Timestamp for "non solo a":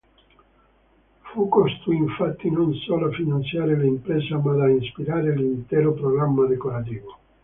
2.49-3.11